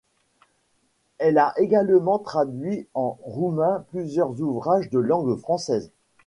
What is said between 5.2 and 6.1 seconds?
française.